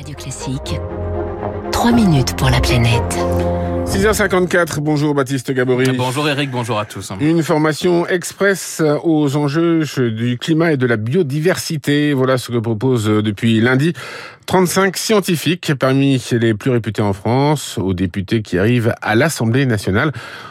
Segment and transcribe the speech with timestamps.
[0.00, 0.80] Radio Classique.
[1.72, 3.18] 3 minutes pour la planète.
[3.84, 5.94] 6h54, bonjour Baptiste Gabory.
[5.94, 7.12] Bonjour Eric, bonjour à tous.
[7.20, 12.14] Une formation express aux enjeux du climat et de la biodiversité.
[12.14, 13.92] Voilà ce que propose depuis lundi
[14.50, 20.10] 35 scientifiques parmi les plus réputés en France, aux députés qui arrivent à l'Assemblée nationale.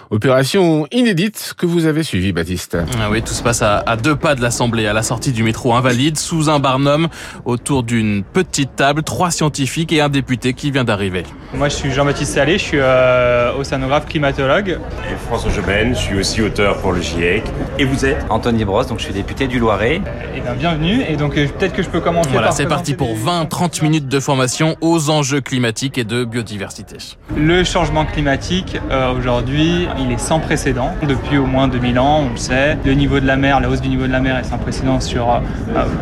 [0.09, 2.77] Opération inédite que vous avez suivie, Baptiste.
[2.97, 5.73] Ah oui, tout se passe à, deux pas de l'Assemblée, à la sortie du métro
[5.73, 7.09] Invalide, sous un barnum,
[7.43, 11.23] autour d'une petite table, trois scientifiques et un député qui vient d'arriver.
[11.53, 14.79] Moi, je suis Jean-Baptiste Salé, je suis euh, océanographe climatologue.
[15.11, 17.43] Et François Jobin, je suis aussi auteur pour le GIEC.
[17.77, 20.01] Et vous êtes Anthony Brosse, donc je suis député du Loiret.
[20.35, 21.03] Eh bien, bienvenue.
[21.07, 24.19] Et donc, euh, peut-être que je peux commencer Voilà, c'est parti pour 20-30 minutes de
[24.19, 26.97] formation aux enjeux climatiques et de biodiversité.
[27.35, 30.91] Le changement climatique, euh, aujourd'hui, il est sans précédent.
[31.07, 32.77] Depuis au moins 2000 ans, on le sait.
[32.85, 34.99] Le niveau de la mer, la hausse du niveau de la mer est sans précédent
[34.99, 35.41] sur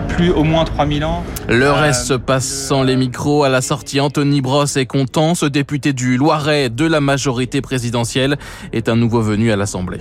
[0.09, 1.23] plus au moins 3000 ans.
[1.47, 3.45] Le reste se passe sans les micros.
[3.45, 8.37] À la sortie, Anthony Brosse est content ce député du Loiret de la majorité présidentielle
[8.73, 9.99] est un nouveau venu à l'Assemblée.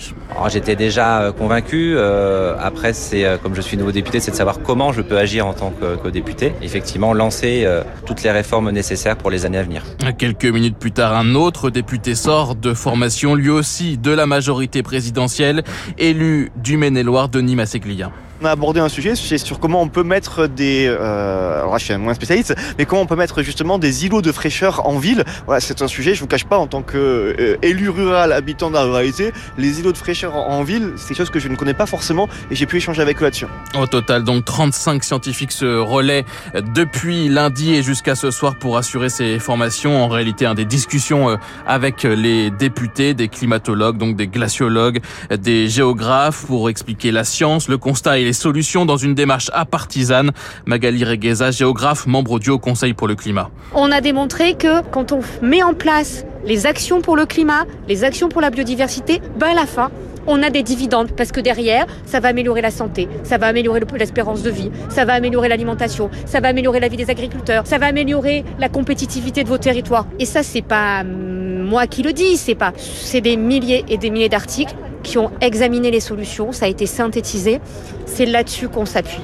[0.48, 1.94] J'étais déjà euh, convaincu.
[1.96, 5.18] Euh, après, c'est euh, comme je suis nouveau député, c'est de savoir comment je peux
[5.18, 6.52] agir en tant que, député.
[6.62, 7.66] Effectivement, lancer
[8.04, 9.82] toutes les réformes nécessaires pour les années à venir.
[10.18, 14.82] Quelques minutes plus tard, un autre député sort de formation, lui aussi de la majorité
[14.82, 15.62] présidentielle,
[15.98, 18.10] élu du Maine-et-Loire, Denis Masseglia.
[18.42, 21.78] On a abordé un sujet, c'est sur comment on peut mettre des, euh, alors là,
[21.78, 24.98] je suis moins spécialiste, mais comment on peut mettre justement des îlots de fraîcheur en
[24.98, 25.24] ville.
[25.46, 28.74] Voilà, c'est un sujet, je vous cache pas, en tant qu'élu élu rural, habitant de
[28.74, 31.72] la ruralité, les îlots de fraîcheur en, ville, c'est quelque chose que je ne connais
[31.72, 33.46] pas forcément et j'ai pu échanger avec eux là-dessus.
[33.78, 36.26] Au total, donc 35 scientifiques se relaient
[36.74, 40.04] depuis lundi et jusqu'à ce soir pour assurer ces formations.
[40.04, 45.68] En réalité, un des discussions euh, avec les députés, des climatologues, donc des glaciologues, des
[45.68, 50.32] géographes pour expliquer la science, le constat et les solutions dans une démarche apartisane.
[50.66, 53.50] Magali Regueza, géographe, membre du Haut Conseil pour le climat.
[53.72, 58.02] On a démontré que quand on met en place les actions pour le climat, les
[58.02, 59.90] actions pour la biodiversité, ben à la fin,
[60.26, 63.80] on a des dividendes parce que derrière, ça va améliorer la santé, ça va améliorer
[63.96, 67.78] l'espérance de vie, ça va améliorer l'alimentation, ça va améliorer la vie des agriculteurs, ça
[67.78, 70.06] va améliorer la compétitivité de vos territoires.
[70.18, 73.98] Et ça, c'est pas hum, moi qui le dis, c'est pas, c'est des milliers et
[73.98, 74.74] des milliers d'articles
[75.06, 77.60] qui ont examiné les solutions, ça a été synthétisé.
[78.06, 79.22] C'est là-dessus qu'on s'appuie.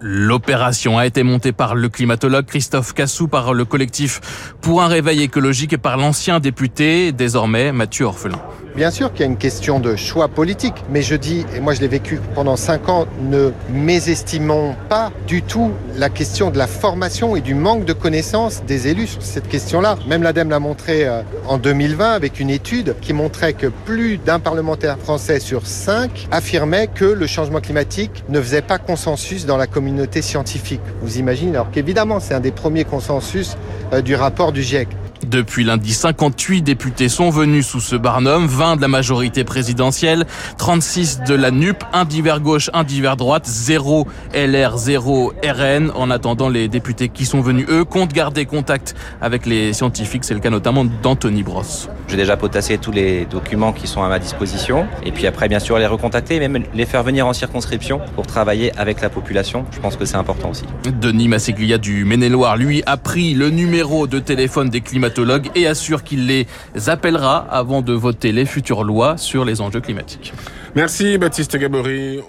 [0.00, 5.22] L'opération a été montée par le climatologue Christophe Cassou, par le collectif pour un réveil
[5.22, 8.40] écologique et par l'ancien député, désormais Mathieu Orphelin.
[8.76, 11.72] Bien sûr qu'il y a une question de choix politique, mais je dis, et moi
[11.72, 16.66] je l'ai vécu pendant cinq ans, ne mésestimons pas du tout la question de la
[16.66, 19.96] formation et du manque de connaissances des élus sur cette question-là.
[20.06, 24.40] Même l'ADEME l'a montré euh, en 2020 avec une étude qui montrait que plus d'un
[24.40, 29.66] parlementaire français sur cinq affirmait que le changement climatique ne faisait pas consensus dans la
[29.66, 30.82] communauté scientifique.
[31.00, 33.56] Vous imaginez alors qu'évidemment c'est un des premiers consensus
[33.94, 34.88] euh, du rapport du GIEC.
[35.26, 40.24] Depuis lundi, 58 députés sont venus sous ce barnum, 20 de la majorité présidentielle,
[40.56, 45.90] 36 de la NUP, un d'hiver gauche, un d'hiver droite, 0 LR, 0 RN.
[45.96, 50.24] En attendant, les députés qui sont venus, eux, comptent garder contact avec les scientifiques.
[50.24, 51.88] C'est le cas notamment d'Anthony Brosse.
[52.06, 54.86] J'ai déjà potassé tous les documents qui sont à ma disposition.
[55.04, 58.70] Et puis après, bien sûr, les recontacter, même les faire venir en circonscription pour travailler
[58.78, 59.64] avec la population.
[59.72, 60.64] Je pense que c'est important aussi.
[61.00, 65.15] Denis Masséglia du Maine-et-Loire, lui, a pris le numéro de téléphone des climatologues
[65.54, 66.46] et assure qu'il les
[66.86, 70.32] appellera avant de voter les futures lois sur les enjeux climatiques.
[70.74, 72.20] Merci Baptiste Gabory.